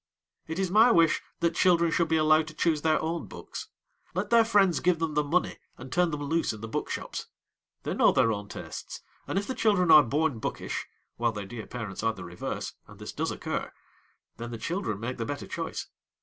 [0.47, 3.67] It is my wish that children should be allowed to choose their own books.
[4.15, 7.27] Let their friends give them the money and turn them loose in the book shops!
[7.83, 10.87] They know their own tastes, and if the children are born bookish,
[11.17, 13.71] while their dear parents are the reverse, (and this does occur!),
[14.37, 15.85] then the children make the better choice.